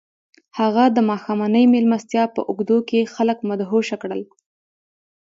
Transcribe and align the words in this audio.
هغه 0.59 0.83
د 0.95 0.97
ماښامنۍ 1.09 1.65
مېلمستیا 1.73 2.23
په 2.35 2.41
اوږدو 2.49 2.77
کې 2.89 3.09
خلک 3.13 3.37
مدهوشه 3.49 3.95
کړل 4.03 4.21